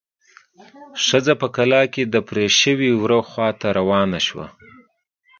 ښځه 1.05 1.33
په 1.41 1.47
کلا 1.55 1.81
کې 1.93 2.03
د 2.13 2.15
پرې 2.29 2.45
شوي 2.59 2.91
وره 2.95 3.19
خواته 3.29 3.67
روانه 3.79 4.19
شوه. 4.27 4.47